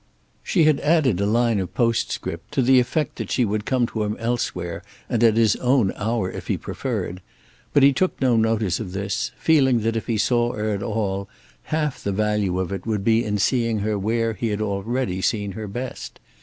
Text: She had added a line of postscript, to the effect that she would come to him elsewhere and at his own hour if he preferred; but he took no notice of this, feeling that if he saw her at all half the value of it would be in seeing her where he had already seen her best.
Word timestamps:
She 0.41 0.63
had 0.63 0.79
added 0.79 1.21
a 1.21 1.27
line 1.27 1.59
of 1.59 1.75
postscript, 1.75 2.51
to 2.53 2.63
the 2.63 2.79
effect 2.79 3.17
that 3.17 3.29
she 3.29 3.45
would 3.45 3.67
come 3.67 3.85
to 3.85 4.01
him 4.01 4.17
elsewhere 4.17 4.81
and 5.07 5.23
at 5.23 5.37
his 5.37 5.55
own 5.57 5.93
hour 5.95 6.31
if 6.31 6.47
he 6.47 6.57
preferred; 6.57 7.21
but 7.71 7.83
he 7.83 7.93
took 7.93 8.19
no 8.19 8.35
notice 8.35 8.79
of 8.79 8.93
this, 8.93 9.29
feeling 9.37 9.81
that 9.81 9.95
if 9.95 10.07
he 10.07 10.17
saw 10.17 10.53
her 10.53 10.71
at 10.71 10.81
all 10.81 11.29
half 11.65 12.03
the 12.03 12.11
value 12.11 12.59
of 12.59 12.71
it 12.71 12.87
would 12.87 13.03
be 13.03 13.23
in 13.23 13.37
seeing 13.37 13.81
her 13.81 13.95
where 13.95 14.33
he 14.33 14.47
had 14.47 14.59
already 14.59 15.21
seen 15.21 15.51
her 15.51 15.67
best. 15.67 16.19